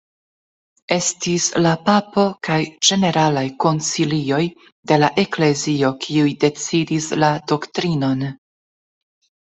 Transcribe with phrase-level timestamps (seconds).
[0.95, 2.57] Estis la papo kaj
[2.89, 4.41] ĝeneralaj koncilioj
[4.93, 8.31] de la eklezio kiuj decidis la doktrinon.